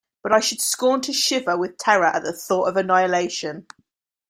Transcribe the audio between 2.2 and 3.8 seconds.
the thought of annihilation.